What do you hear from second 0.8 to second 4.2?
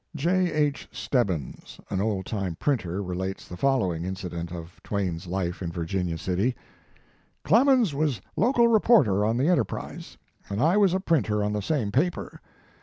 Stebbins, an old time printer, relates the following